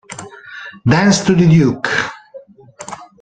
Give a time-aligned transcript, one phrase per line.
[0.87, 1.87] Dance to the Duke!